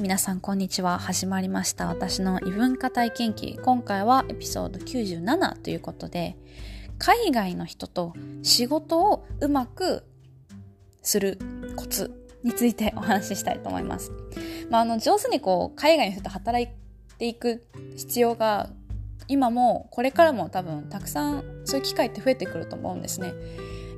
[0.00, 0.98] 皆さんこんにちは。
[0.98, 1.86] 始まりました。
[1.86, 3.58] 私の異文化体験記。
[3.62, 6.38] 今回はエピソード97ということで、
[6.98, 10.04] 海外の人と仕事をうまく
[11.02, 11.38] する
[11.76, 12.10] コツ
[12.42, 14.10] についてお話ししたいと思います。
[14.70, 16.68] まあ、あの、上手にこう、海外の人と働い
[17.18, 18.70] ていく必要が
[19.28, 23.34] 今もこれからも多分たくさんそういう機会って増えてくると思うんですね。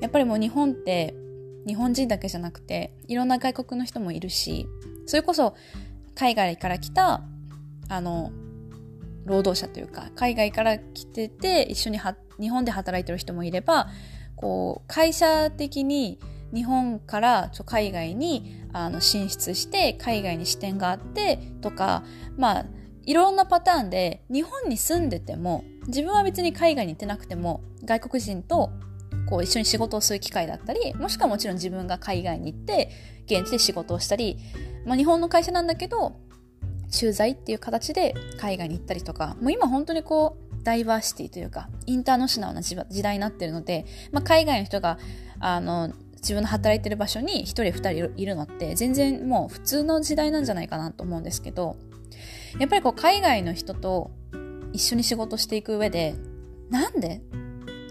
[0.00, 1.14] やっぱりもう日本って
[1.64, 4.66] 日本人だけじゃなくていろんな外国の人もいるし
[5.06, 5.54] それこそ
[6.14, 7.22] 海外から来た
[7.88, 8.32] あの
[9.24, 11.98] 労働者というか海外から来てて一緒に
[12.40, 13.88] 日本で働いてる人もいれば
[14.36, 16.18] こう会社的に
[16.52, 22.04] 日本からちょ海外にあの進出して海外に支店があってとか
[22.36, 22.64] まあ
[23.04, 28.70] いろんなパターンで日本に住んでても自分は別に海外に行ってなくても外国人と
[29.28, 32.90] こう一緒に仕事をする機会だったりもしくはもちろん自分が海外に行って
[33.26, 34.38] 現地で仕事をしたり
[34.84, 36.16] まあ、日本の会社なんだけど
[36.90, 44.98] 駐在っていう形で海外に行ったりとかもう今本当にこうダイバーシティというかインターナショナルな時代になってるので、まあ、海外の人が
[45.40, 51.76] あの自分の働いてる場所に1人2人いるのって全然もう普通の時代なんじゃないかなと思うんですけど
[52.60, 54.12] やっぱりこう海外の人と
[54.72, 56.14] 一緒に仕事していく上で
[56.70, 57.22] なんで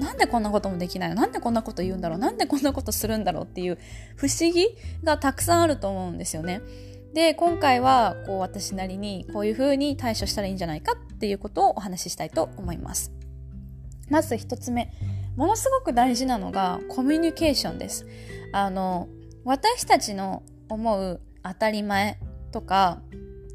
[0.02, 1.16] なんでこんなこともできないの？
[1.16, 2.18] なんでこんなこと言うんだろう？
[2.18, 3.44] なんでこんなことするんだろう？
[3.46, 3.78] っていう
[4.16, 4.68] 不思議
[5.04, 6.62] がたくさんあると思うんですよね。
[7.14, 13.12] で、今回はこう私なりにこういうふうに対処したらいいんじゃないかっていうことをお話ししたいと思います。
[14.10, 14.92] まず一つ目。
[15.36, 18.06] ものすごく大事なのがコミュニケーションです。
[18.52, 19.08] あの、
[19.46, 22.20] 私たちの思う当たり前
[22.52, 23.02] とか、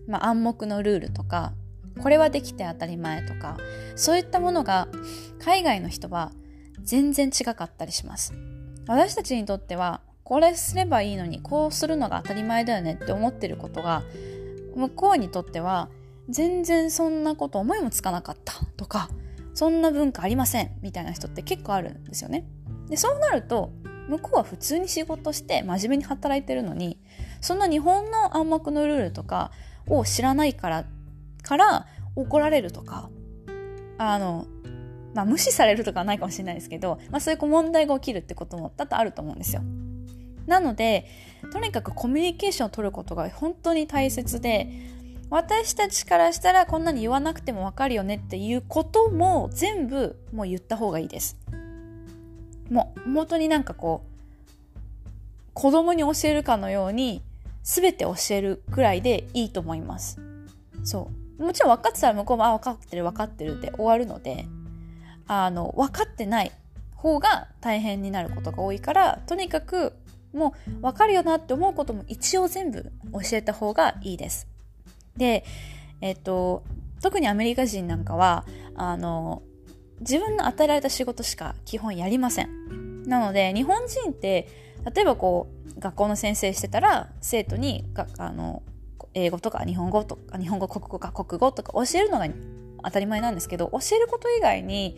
[0.08, 1.52] まあ、暗黙のルールとか、
[2.02, 3.56] これはできて当たり前とか、
[3.94, 4.88] そういったものが
[5.38, 6.32] 海外の人は
[6.82, 8.32] 全然違かったりします。
[8.86, 14.02] 私たちにとってはこれすればいいのにこうするのが当たり前だよねって思ってることが
[14.74, 15.88] 向こうにとっては
[16.28, 19.08] 全然そんなこと思いもつかなかったとか
[19.54, 22.44] そんな文化ありませんみたいな人って結構あるんですよね。
[22.88, 23.72] でそうなると
[24.08, 26.98] 向こうは普通に仕事して真面目に働いてるのに
[27.40, 29.50] そんな日本の暗黙のルールとか
[29.88, 30.84] を知らないから
[31.46, 31.86] から
[32.16, 33.08] 怒られるとか
[33.98, 34.46] あの
[35.14, 39.62] まあ無視されるとかはないかもしれないですけど、まあそういう問題が起きるってことも多々あると思うんですよ。
[40.46, 41.06] なので
[41.52, 44.68] とにかくコミュニケーションを取ることが本当に大切で
[45.30, 51.36] 私たちからしたらこんなに言わなくてもわかるよねっていうことも全部もう言った方がいいです。
[52.70, 54.16] もう本当になんかこう
[55.54, 57.22] 子供に教えるかのように
[57.62, 60.20] 全て教えるくらいでいいと思います。
[60.84, 61.25] そう。
[61.38, 64.46] もちろん分かってたら向こうもあ分かってる分かってるで終わるので
[65.26, 66.52] あの分かってない
[66.94, 69.92] 方が大変になることが多いからとにかく
[70.32, 74.46] もう分かるよなって思うことも一応全部教えた方がいいです。
[75.16, 75.44] で、
[76.00, 76.62] えっと、
[77.00, 79.42] 特にアメリカ人なんかは、あの、
[80.00, 83.02] 自分の与えられた仕事しか基本やりません。
[83.04, 84.48] なので、日本人って、
[84.94, 87.84] 例えばこう、学校の先生してたら、生徒に、
[88.18, 88.62] あの、
[89.16, 92.28] 英語とか日本語とか、日本語、国語か国語とか教えるのが
[92.84, 94.96] 当たり前なんですけど、教えること以外に、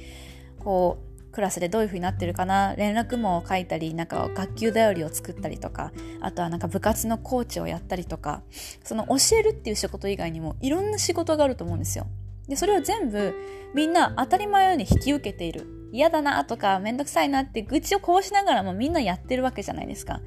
[0.59, 8.43] こう、クラスでどういう風になってるかな連絡網を書いたりなんか学級だよりを作ったりとかあとはなんか部活のコーチをやったりとか
[8.83, 12.07] その教えるっていう仕事以外にもいろんな仕事があると思うんですよ。
[12.49, 13.35] でそれを全部
[13.75, 15.67] みんな当たり前のように引き受けている。
[15.93, 20.21] 嫌だなとかめんどくさいなって愚痴をこうしながらもみんなやってるわけじゃないですか、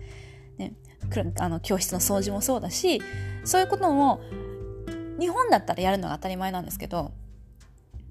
[0.57, 0.73] ね、
[1.39, 3.01] あの教室の掃除もそうだし
[3.43, 4.21] そういうことも
[5.19, 7.11] 日本だったらやるのが当たり前なんですけど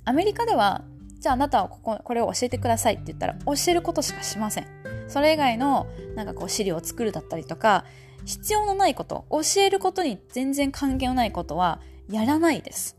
[0.05, 0.83] アメリカでは
[1.19, 4.67] じゃああなたはこここれを教えてくださいって言ったら教えることしかしません。
[5.07, 7.85] それ以外のなんかこう資料を作るだったりとか
[8.25, 12.97] 必要のないこと教えることに全然関係のないことはやらないです。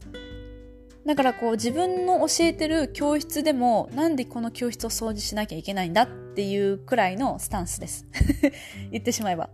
[1.06, 8.06] だからこう自分の教えてる教室でもなんでこの教室を掃除しなきゃいけないんだっていうくらいのスタンスです。
[8.92, 9.50] 言ってしまえば。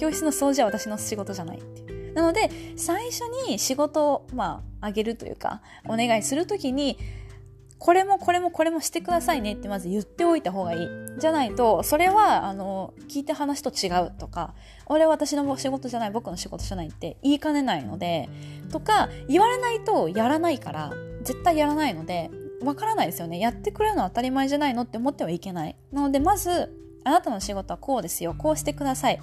[0.00, 2.14] 教室の掃除は私の仕事じゃないってい。
[2.14, 6.98] なので最初に仕事をまああげるというかお願いするときに
[7.78, 10.88] これもこれもこれもしてくださいねってまず言っておいた方がいい。
[11.18, 14.54] じゃないと、それは、あの、聞いた話と違うとか、
[14.86, 18.28] 俺は私の仕事じゃない、僕の仕事じゃないって言いかねないので、
[18.72, 20.92] とか、言われないとやらないから、
[21.22, 22.30] 絶対やらないので、
[22.62, 23.38] わからないですよね。
[23.38, 25.76] やってくれるのは当たり前じゃないのって思ってはいけない。
[25.92, 26.72] なので、まず、
[27.04, 28.34] あなたの仕事はこうですよ。
[28.36, 29.20] こうしてください。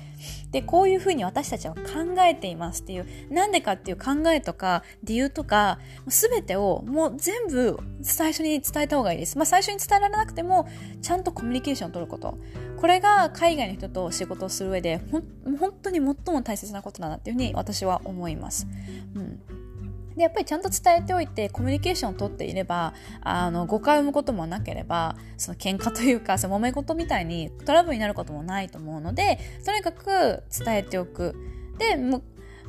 [0.51, 1.81] で、こういうふうに私たちは考
[2.21, 9.37] えていますっていう、なんでかっていう考えとか理由とか、すべてをもう全部最初に伝えた方がいいです。
[9.37, 10.67] まあ最初に伝えられなくても、
[11.01, 12.37] ちゃんとコミュニケーションを取ること。
[12.77, 18.67] これが海外の人と仕事をする上で、ほん本当に最も大切なことだなっていうふうに私は思います。
[19.15, 19.56] うん
[20.17, 31.35] でやっぱりちゃんと伝えておいてコミュニケーションをとっていればあの誤解を生むこともなければその喧嘩というかその揉め事みたいにトラブルになることもないと思うのでとにかく伝えておく
[31.77, 31.95] で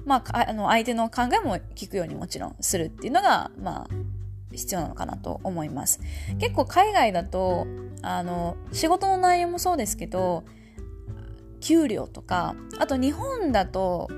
[0.05, 3.89] まあ、あの相手の考えも聞くようにもちろんするっていうのが、まあ、
[4.53, 6.00] 必要なのかなと思います。
[6.39, 7.67] 結構海外だと
[8.00, 10.45] あの仕事の内容もそうですけど
[11.61, 14.09] 給料とかあと日本だと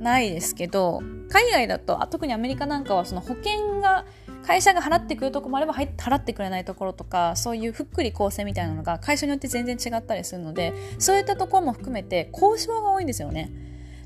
[0.00, 4.04] ないですけど海外だと特にアメリカなんかはその保険が
[4.46, 13.50] 会社が払ってくるとこもあれば払ってくれないところとかそういうふっくり構成みたいなのが会社によって全然違ったりするのでそういったところも含めて交渉が多いんですよね。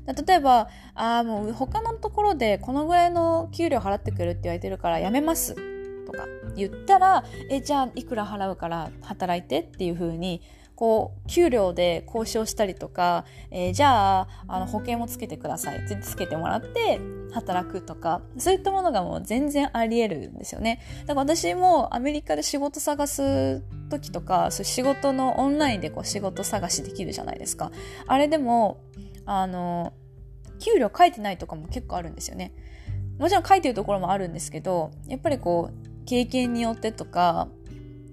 [0.05, 5.55] 例えば、ああ、もう他のところでこのぐらいの給料払ってくれるって言われてるからやめます
[6.05, 6.25] とか
[6.55, 10.41] 言ったら、え、じゃあいくら払うから働いてっていうふうに
[10.75, 16.99] こう、給料で交渉したりとか、えー、じゃあ、あの、保険もつけてくださいってつけてもらって
[17.33, 20.81] 働くとか、そういったものがもう全然あり得るんですよね。
[21.05, 27.71] だから私もアメリカで仕事探す時とか、そう仕事のオンラインでこう仕事探しできるじゃないですか。
[28.07, 28.81] あれでも、
[29.25, 29.93] あの、
[30.59, 32.53] 給料書いてないとかも結構あるんですよね。
[33.17, 37.47] もちろん書いてるところもあるんですけど、やっぱりこう、経験によってとか、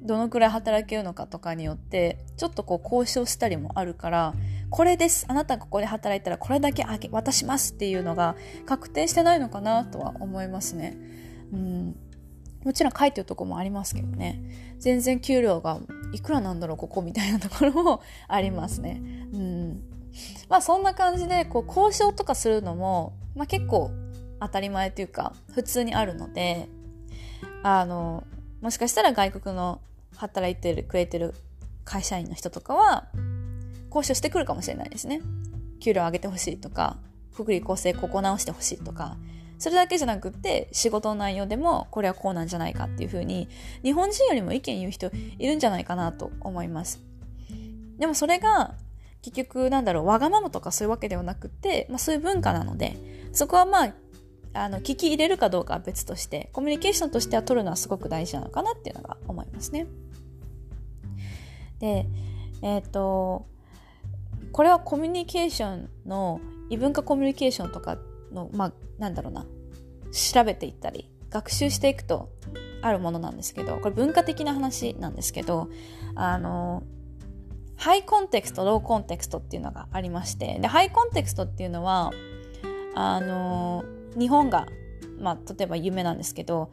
[0.02, 4.34] どのくらい働けるのかとかによってちょっとこう交渉したりもあるから
[4.70, 10.96] これですあなたがここで働いたらこれだけあげ渡しますっていうのが確定してないのかなとは思いますね。
[11.52, 11.96] うん
[12.64, 14.40] もちろん書いてるとこもありますけどね
[14.78, 15.80] 全然給料が
[16.12, 19.02] いくらなんだろうここみたいなところもありますね。
[19.32, 19.82] うん
[20.48, 23.90] まあそんな感じでこう交渉とかするのも、まあ、結構
[24.40, 26.68] 当たり前というか普通にあるので
[27.62, 28.24] あの
[28.60, 29.80] もしかしたら外国の
[30.22, 31.34] 働いてるくれてる
[31.84, 33.08] 会社員の人とかは
[33.88, 35.20] 交渉してくるかもしれないですね。
[35.80, 36.98] 給料上げてほしいとか、
[37.32, 39.16] 福利厚生ここ直してほしいとか、
[39.58, 43.48] それだけじゃなくって仕事の内容でもこれはこうなんじゃないかっていうふうに
[43.84, 45.08] 日本人よりも意見言う人
[45.38, 47.00] いるんじゃないかなと思います。
[47.98, 48.74] でもそれが
[49.22, 52.96] 結局なんだろうわがままとかそういうわけではなくて、まあ、そういう文化なので
[53.32, 53.94] そこはまあ
[54.54, 59.86] あの聞き入れるかどうかは別としてコミュニケーションとしては取るのはすごく大事なのかなっていうのが思いますね。
[61.82, 62.06] で
[62.62, 63.44] えっ、ー、と
[64.52, 66.40] これはコミュニケーションの
[66.70, 67.98] 異文化コミュニケーションとか
[68.32, 69.44] のまあなんだろうな。
[70.12, 72.30] 調べていったり学習していくと
[72.82, 75.70] あるものなんですけどこれ文化的な話なんですけど
[76.14, 76.82] あの
[77.76, 82.12] ハイコンテクストローコンテクストっていうのがありましてでハイコンテクストっていうのは
[82.94, 83.84] あの
[84.18, 84.66] 日本が、
[85.18, 86.70] まあ、例えば有名なんですけど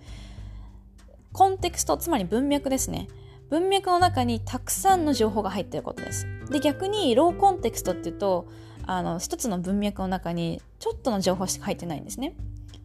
[1.32, 3.08] コンテクストつまり文脈ですね。
[3.50, 6.28] 文脈の中にたくさんの情報が入ってることです。
[6.50, 8.48] で逆にローコンテクストっていうと
[8.86, 12.36] あの一つの文脈の中にちょっとの情報しか入ってないんですね。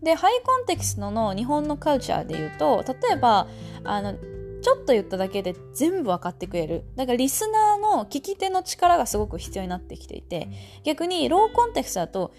[0.03, 3.47] でハイコンテクストの日本のカルチャーで言うと例えば
[3.85, 6.85] あのちょっと言っただけで全部分かってくれる。
[6.97, 10.49] だからリスナーの聞き手の力がすごく必要になってきていて、
[10.85, 12.33] 逆にローコンテクストだと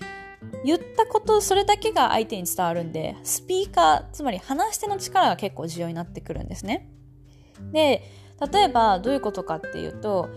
[0.63, 6.89] 言ったことそれだけが相手に伝わるんでスピーカーつまり話し手の力が結構重要になってくるんですね。
[7.71, 8.03] で
[8.51, 10.29] 例えばどういうことかっていうと,、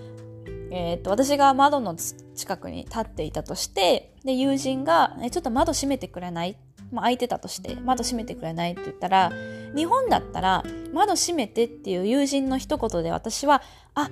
[0.71, 6.57] えー、と私が窓の近くに立っていたとしてで友人が「ちょっと窓閉めてくれない?」
[6.90, 9.31] まあ、開いてたとして窓閉めてくれないって言ったら
[9.76, 10.64] 日本だったら
[10.95, 13.62] 窓閉めてっていう友人の一言で私は
[13.95, 14.11] あ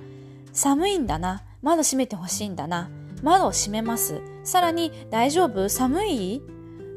[0.53, 2.89] 寒いんだな窓閉めてほしいんだな
[3.23, 4.21] 窓を閉めます。
[4.43, 5.69] さらに、大丈夫？
[5.69, 6.41] 寒い？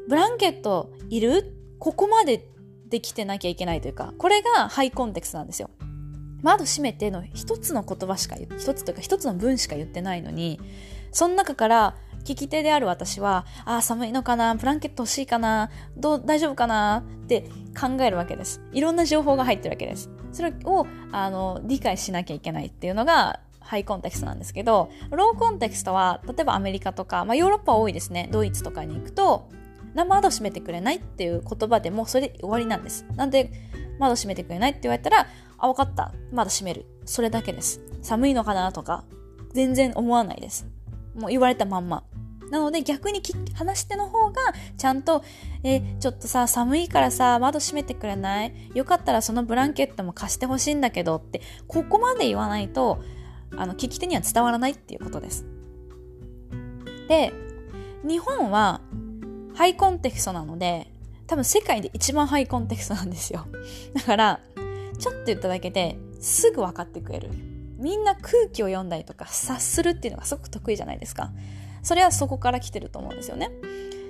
[0.07, 1.55] ブランケットいる？
[1.79, 2.47] ここまで
[2.87, 5.69] できてなきゃいけないというか、これがハイコンテクストなんですよ。
[6.41, 10.59] 窓閉めての一つの言葉しか一つというか一つの文しか言ってないのに、
[11.11, 18.61] その中から聞き手である私は、ああ、寒いのかなブランケット欲しいかなどう、大丈夫かなって考えるわけです。
[18.71, 20.09] いろんな情報が入ってるわけです。
[20.31, 28.29] それを、あの、理解しなきゃいけないっていうのが、ハイコンテクストなんですけど、ローコンテクストは、例えばアメリカとか、まあ、ヨーロッパ多いですね。
[28.31, 29.49] ドイツとかに行くと、
[29.93, 33.05] 窓閉めてくれないっていう言葉でもそれで終わりなんです。
[33.15, 33.51] なんで、
[34.01, 35.27] 窓閉めてくれないって言われたら、
[35.57, 36.11] あ、わかった。
[36.33, 36.85] 窓閉める。
[37.05, 37.79] それだけです。
[38.01, 39.05] 寒いのかなとか、
[39.53, 40.67] 全然思わないです。
[41.15, 42.03] もう言われたまんま。
[42.49, 43.21] なので逆に
[43.53, 44.41] 話し手の方が
[44.77, 45.23] ちゃんと、
[45.63, 48.53] え、ちょっとさ、寒いからさ、窓閉めてくれない？
[48.73, 53.01] よかったらそのブランケットも貸してほしいんだけどって、ここまで言わないと、
[53.55, 55.45] あの聞き手には伝わらないっていうことです。
[57.07, 57.31] で
[58.03, 58.81] 日本は
[59.53, 60.90] ハイコンテクストなので
[61.31, 63.47] 多分世界で一番ハイコンテクストなんですよ。
[63.95, 64.39] だから
[64.99, 67.29] ちょっと言っただけですぐ分かってくれる。
[67.77, 71.31] みんな空気を読んだりとか察するっていうのがすごく得意じゃないですか。
[71.83, 73.49] それはそこから来てると思うんですよね。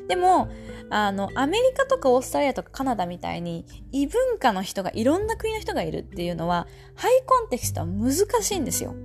[0.08, 0.50] でも、
[0.90, 8.96] あの、アメリカとかオーストラリアとかカナダみたいに異文化の人が、いろんな国の人がいるっていうのは、ハイコンテクストは難しいんですよ。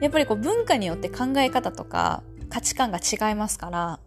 [0.00, 4.00] やっぱりこう文化によって考え方とか価値観が違いますから、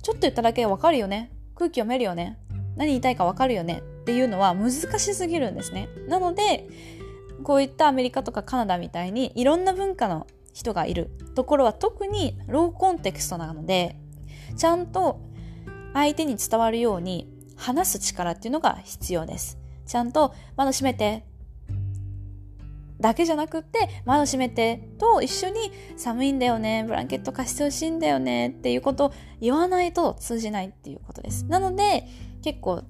[0.00, 1.30] ちょっと言っただけでわかるよね。
[1.58, 2.38] 空気読めるよね。
[2.76, 3.82] 何言いたいかわかるよね。
[4.02, 5.88] っていうのは難しすぎるんですね。
[6.06, 6.68] なので、
[7.42, 13.96] こういったアメリカとかカナダみたいにいろんな文化の人がいるところは特にローコンテクストなので、
[14.56, 15.20] ちゃんと
[15.94, 19.58] 相手に伝わるように話す力っていうのが必要です。
[19.84, 21.24] ちゃんと窓閉めて
[23.00, 31.44] だけじゃなくって窓閉めてと一緒に寒いんだよね、ブランケット貸してほしいんだよねっていうことを言わないと通じないっていうことです。
[31.44, 32.08] なので
[32.42, 32.82] 結構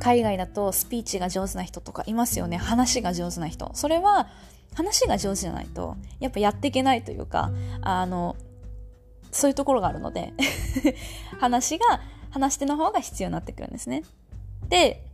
[0.00, 2.56] 海外だとスピーチが上手な人とかいますよね。
[2.56, 3.70] 話が上手な人。
[3.74, 4.28] それは
[4.74, 7.50] 話が上手じゃないと、やっぱやっていけないというか、
[7.82, 8.36] あの、
[9.30, 10.32] そういうところがあるので
[11.40, 14.02] 話が、話し手の方が必要になってくるんですね。
[14.68, 15.04] で、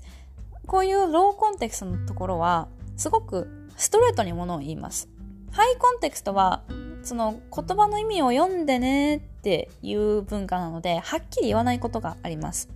[0.66, 2.68] こういうローコンテクストのところは、
[2.98, 5.08] すごくストレートにものを言います。
[5.52, 6.62] ハイコンテクストは、
[7.02, 12.68] その言葉の意味を読んでねっていう文化なので、はっきり言わないことがあります。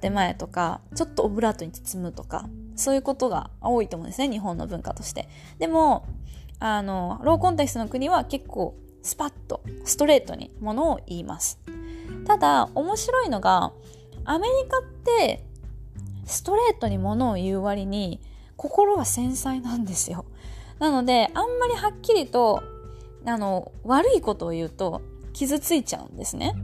[0.00, 5.28] 建前とか、ちょっとオブラートに包むとか、そういうことが多いと思うんですね、日本の文化として。
[5.58, 6.06] でも、
[6.58, 11.60] あの、ローコンテクストの国は結構スパッと、ストレートにものを言います。
[12.26, 13.72] ただ、面白いのが、
[14.24, 15.44] アメリカって、
[16.24, 18.20] ストレートにものを言う割に、
[18.56, 20.24] 心が繊細なんですよ。
[20.78, 22.62] なので、あんまりはっきりと、
[23.26, 26.54] あの、悪いことを言うと、傷ついちゃうんですね。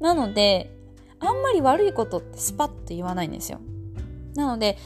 [0.00, 0.74] なので、
[1.20, 3.60] あんまり悪いことってスパッと言わないんですよ。
[4.34, 4.78] なので、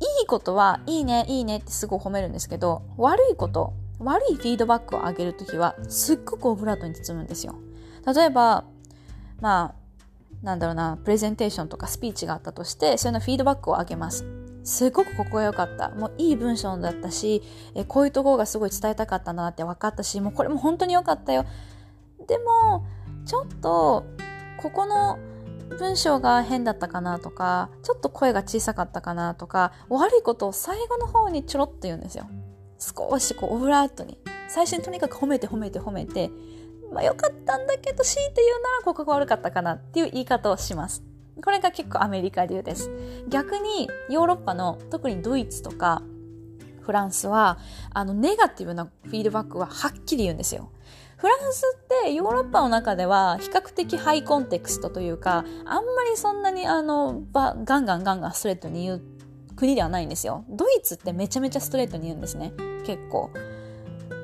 [0.00, 7.56] いいことは、いいね、いいねってすごい褒めるんですけど、悪いこと、悪いフィードバックをあげるときは、すっごくオブラートに包むんですよ。
[8.06, 8.64] 例えば、
[9.40, 9.74] まあ、
[10.42, 14.39] なんだろうな、プレゼンテーションとかスピーチがあったとして、そういうのフィードバックをあげます。
[14.62, 15.90] すごくここが良かった。
[15.90, 17.42] もういい文章だったし、
[17.74, 21.44] えこういうところがすごい伝えたかったなって分かったし、もうこれも本当に良かったよ。
[22.26, 22.84] でも、
[23.26, 24.04] ちょっと、
[24.58, 25.18] ここの
[25.78, 32.28] 文章が変だったかなとか、ちょっと声が小さかったかなとか、悪いことを最後の方にちょろっと言うんですよ。
[32.78, 34.18] 少しこうオブラートに。
[34.48, 36.30] 最初にとにかく褒めて褒めて褒めて、
[36.92, 41.09] まあ良かったんだけど、強いて言うならここが悪かったかなっていう言い方をします。
[41.42, 42.90] これが結構アメリカ流です。
[43.28, 46.02] 逆にヨーロッパの特にドイツとか
[46.80, 47.58] フランスは
[47.92, 50.70] あのネガティブなフィードバックははっきり言うんですよ。
[51.16, 59.02] フランスってヨーロッパの中では比較的ハイコンテクストというか、あんまりそんなにあの、ガンガンガンガンストレートに言う
[59.54, 60.44] 国ではないんですよ。
[60.48, 62.54] ドイツってめちゃめちゃストレートに言うんですね。
[62.86, 63.30] 結構。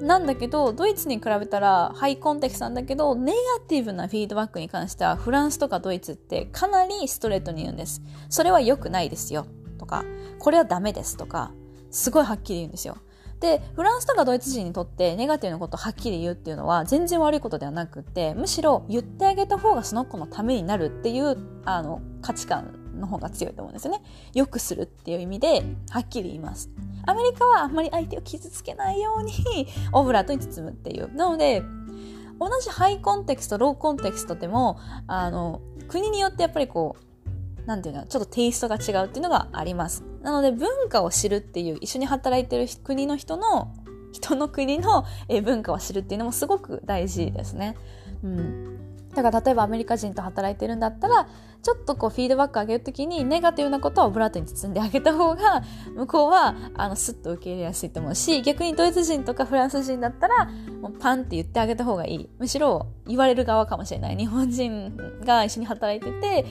[0.00, 8.02] なんだけど、ドイツに比べたらハイコンテクストなんだけど、ネガティブなフィードバックに関してはフランスとかドイツってかなりストレートに言うんです。
[8.28, 9.47] それは良くないですよ。
[9.78, 10.05] とか、
[10.38, 11.52] これはダメですとか、
[11.90, 12.99] すごいはっきり言うんですよ。
[13.40, 24.02] で、フランスとかドイツ人にとってネガティブなことをはっきり言うっていうのは全然悪いことではなくて、むしろ言ってあげた方がその子のためになるっていうあの価値観の方が強いと思うんですよね。
[24.34, 26.70] よくするっていう意味ではっきり言います。
[27.06, 29.32] アメリカはあんまり相手を傷つけないように
[29.92, 31.14] オブラートに包むっていう。
[31.14, 31.62] なので、
[32.38, 36.96] 同じハイコンテクスト、ローコンテクストでも、あの、国によってやっぱりこ
[37.64, 40.04] う、なんていうの、ちょっとテイストが違うっていうのがあります。
[40.22, 43.72] なので文化を知るっていう、一緒に働いてる国の人の、
[44.12, 45.04] 人の国の
[45.42, 47.76] 文化を知るっていうのもすごく大事ですね。
[48.22, 48.95] うん。
[49.16, 51.26] だから例えばアメリカ人と働いてるんだったら、
[51.62, 55.64] ちょっとこうフィードバック上げるときにネガティブなことはオブラートに包んであげた方が
[55.96, 60.44] 向こうはあのスッと受け入れやすいと思うし逆にドイツ人とかフランス人だったら
[60.80, 62.28] もうパンって言ってあげた方がいい。
[62.38, 64.16] むしろ言われる側かもしれない。
[64.16, 66.44] 日本人が一緒に働いてて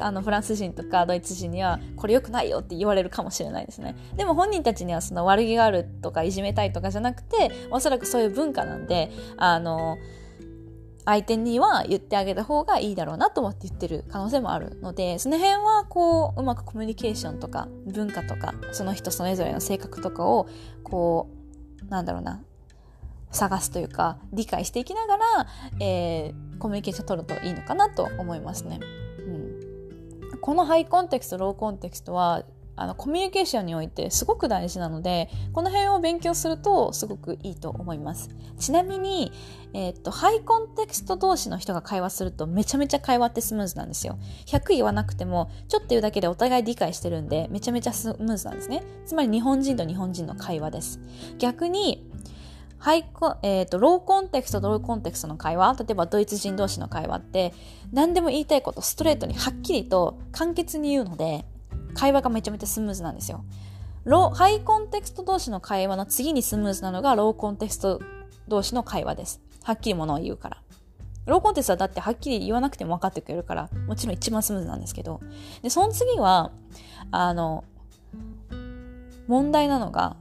[0.00, 3.96] あのフランス人とかドイツ人にはこれ良くないよって言われるかもしれないですね。
[4.16, 9.96] でも本人たちにはその悪気があるとかいじめたいとかじゃなくておそらくそういう文化なんであの
[11.04, 20.46] 相手には言ってあげた方がいいだろうなと思って言ってる可能性もあるので、その辺はこう、うまくコミュニケーションとか文化とか、その人それぞれの性格とかを、
[20.84, 21.28] こ
[21.82, 22.42] う、なんだろうな、
[23.30, 25.24] 探すというか、理解していきながら、
[25.80, 28.80] えー、コミュニケーション取るといいのかなと思いますね。
[29.18, 30.40] うん。
[30.40, 32.44] このハイコンテクスト、ローコンテクストは、
[32.80, 38.30] あのコミュニケーションにおいてすごく大事なのでこの辺を勉強するとすごくいいと思います。
[38.58, 39.32] ちなみに、
[39.74, 44.18] えー、っとハイコンテクスト同士の人が会話するとめちゃめちゃ会話ってスムーズなんですよ。
[44.46, 48.82] 100言わなくてもちょっと言うだけでお互い理解してるんでめちゃめちゃスムーズなんですね。
[49.04, 51.00] つまり日本人と日本人の会話です。
[51.38, 52.10] 逆に
[52.80, 57.52] ハイコ、えっ、ー、と、ローコンテクストローコンテクストの会話、例えばドイツ人同士の会話って、
[57.92, 61.44] 何でも言いたいことストレートにはっきりと簡潔に言うので、
[61.94, 63.44] 会話がめちゃめちゃスムーズなんですよ。
[64.04, 68.00] ロハイコンテクスト同士の会話の次にスムーズなのがローコンテクスト
[68.48, 69.40] 同士の会話です。
[69.62, 70.62] はっきりものを言うから。
[71.26, 75.20] ローコンテストはだってはっきり言わなくても分かってくれるから、もちろん一番スムーズなんですけど。
[75.62, 76.50] で、その次は、
[77.10, 77.62] あの、
[79.28, 80.16] 問題なのが、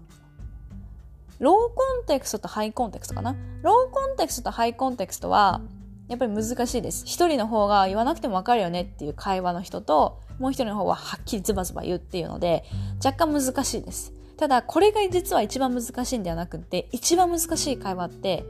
[1.40, 3.34] ローコンテクストとハイコンテクストかな？
[3.64, 5.62] ローコンテクストとハイコンテクストは、
[6.10, 7.04] やっぱり難しいです。
[7.06, 12.66] 一人の方が言わなくてもわかるよねっていう会話の人と、もう一人の方ははっきりズバズバ言うっていうので、
[13.04, 14.12] 若干難しいです。
[14.36, 18.44] ただ、これが実は一番難しいんではなくて、一番難しい会話って、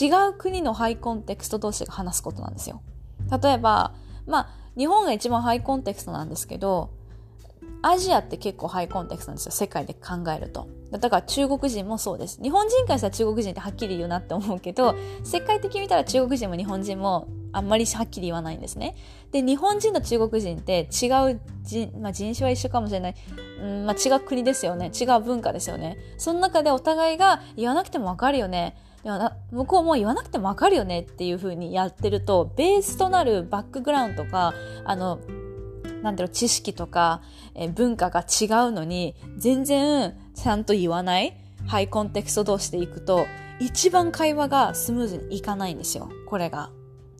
[0.00, 2.82] 違う国のハイコンテクスト同士が話すことなんですよ。
[3.42, 3.92] 例えば、
[4.26, 6.90] まあ、日本が一番ハイコンテクストなんですけど、
[7.82, 9.52] アジアって結構ハイコンテクストなんですよ。
[9.52, 10.68] 世界で考えると。
[10.90, 12.42] だから中国人もそうです。
[12.42, 18.96] 日本人からしたら中国人ってはっきり言うなって思うけど、世界的に見たら中国人も日本人もあんまりはっきり言わないんですね。
[19.32, 23.14] で、日本人と中国人って違う人、まあ、人種は一緒かもしれない。
[23.62, 24.90] うん、まあ、違う国ですよね。
[24.98, 25.98] 違う文化ですよね。
[26.16, 28.76] その中でお互いが言わなくてもわかるよね。
[29.52, 34.52] 向こうも言わなくてもわかるよねっていう風にやってると、ベースとなるバックグラウンドとか、
[34.84, 35.18] あの、
[36.02, 37.22] なんだろう、知識とか、
[37.54, 41.36] え文化が違うのに、全然ちゃんと言わない
[41.66, 43.26] ハイコンテクスト同士でいくと、
[43.60, 46.70] 一番会話がスムーズにいかないんですよ、これが。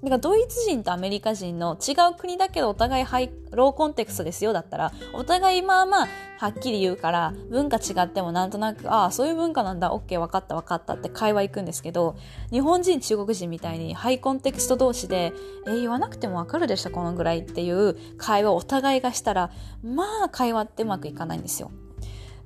[0.03, 12.17] だかドイツ人とアメリカ人の違う国だけどお互いハイローコンテクストですよだったらお互いまあまあはっきり言うから文化違ってもなんとなくああそういう文化なんだオッケー分かった分かったって会話行くんですけど
[12.53, 15.33] 日本人中国人みたいにハイコンテクスト同士で
[15.67, 19.51] えー、言わなくても分かるでしょこのぐらいっていう会話をお互いがしたら
[19.83, 21.73] まあ会話ってうまくいかないんですよ。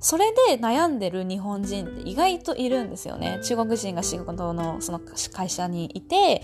[0.03, 3.39] それで悩んでる日本人って意外といるんですよね。
[3.41, 6.41] 中国人が仕事のその会社にいて、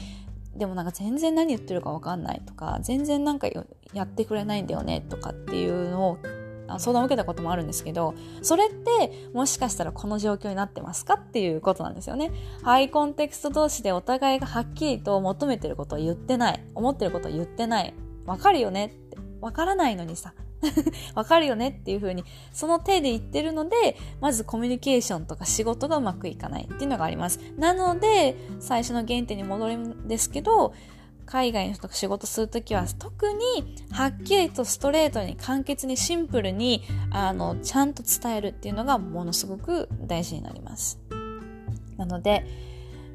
[0.55, 3.47] でもなんか全然何言ってるか分かんないとか全然なんか
[3.93, 6.17] やってくれないんだよねとかっていうのを
[6.77, 12.31] 相談を受けたこともあるんですけどそれってもしかしたらこの状況になってますかっていうことなんですよね。
[12.63, 17.93] ハイコンテクスト同士でお互いがはっきりと求めてることを言ってない思ってることを言ってない
[18.25, 20.33] 分かるよねって分からないのにさ
[21.15, 27.39] わかるよねっていう風に、その手で言ってるので、まずコミュニケーションとか仕事がうまくいかないっていうのがあります。
[27.57, 30.73] なので、最初の原点に戻るんですけど、
[31.29, 40.99] 海外の人と仕事するときは特にはっきりとストレートに簡潔にシンプルにあのちゃんと伝えるっていうのがものすごく大事になります。
[41.97, 42.45] なので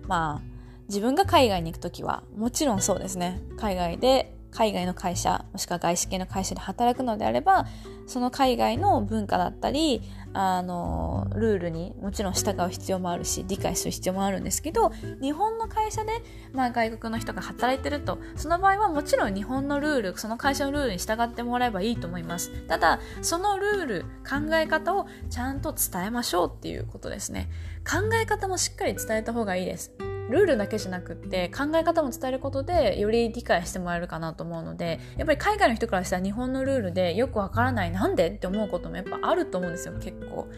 [0.07, 0.43] まあ
[0.89, 7.67] 自分が海外に行くときはもちろんそうですね海外で海外の会社もしくは外資系の会社で働くのであれば
[8.07, 14.91] その海外の文化だったりあのルールにもちろん従う必要もあるし理解する必要もあるんですけど
[15.21, 16.13] 日本の会社で、
[16.53, 22.51] まあ、外国の人が働いてるとその場合はもちろん日本のルールその会社のルールに従ってもらえばいいと思います。
[22.67, 27.49] ただそのルール考え方をちゃんと伝えましょうっていうことですね。
[27.85, 30.14] 考え方もしっかり伝えた方がいいです。
[30.31, 40.49] ルールだけじゃなくって考え方も伝えることでより理解してもらえるかなと思うのでやっぱり海外の人からしたら日本のルールでよくわからないなんでって思うこともやっぱあると思うんですよ結構。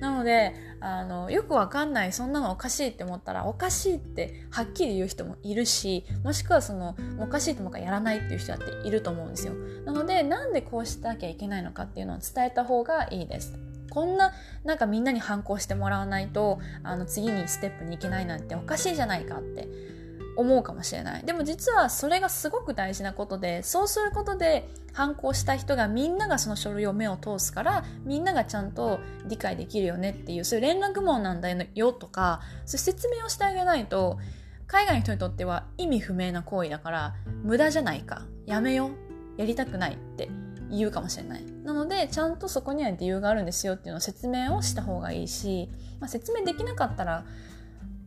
[0.00, 9.54] なのであのよくわかんないそんなのおかしいって思ったらおかしいってはっきり言う人もいるしもしくはそのおかしいと思うからやらないっていう人だっていると思うんですよ。
[9.84, 13.58] なのでなんでこうしなきゃいけないのかっていうのを伝えた方がいいです
[13.90, 14.32] こんな
[14.64, 19.68] なんかみんなに反抗してもらわないとあの次にステップに行けないなんておかしいじゃないかって
[20.36, 21.24] 思うかもしれない。
[21.24, 34.18] でも実はそれがすごく大事なことでそうすることで反抗した人がみんながその書類を目を通すからみんながちゃんと理解できるよねっていうそういう連絡網なんだよとかそういう説明をしてあげないと
[34.68, 38.22] 海外の人にとっては意味不明な行為だから無駄じゃないか。
[38.46, 39.08] やめよう。
[39.38, 40.28] やりたくないって
[40.70, 41.44] 言うかもしれない。
[41.64, 45.68] なので、ちゃんとそこには理由があるんですよっていうのを説明をした方がいいし、
[46.00, 47.24] まあ、説明できなかったら、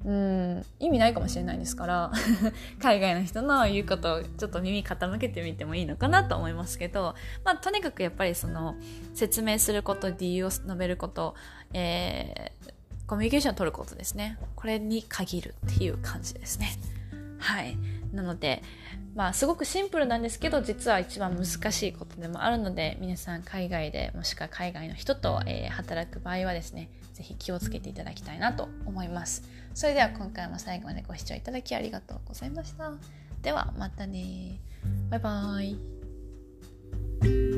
[0.03, 2.11] うん、意味ないかもしれないですから
[2.81, 7.13] 海外の人の言うことをちょっと耳傾けてみてもいいのかなと思いますけど、
[7.45, 8.75] まあ、とにかくやっぱりその
[9.13, 11.35] 説明すること理由を述べること、
[11.73, 12.73] えー、
[13.05, 14.39] コミュニケーションを取ることですね。
[14.55, 16.71] これに限るっていう感じですね。
[17.37, 17.77] はい。
[18.13, 18.61] なので
[19.15, 29.43] まあすごくシンプルなんですけど実は一番難しいことでもあるので皆さん海外でもしくは海外の人と、えー、働く場合はですね是非気をつけていただきたいなと思います。
[29.73, 32.91] それでは今回も最後までご視聴いただきありがとうございました。
[33.41, 34.59] ではまたね
[35.09, 37.50] バイバーイ。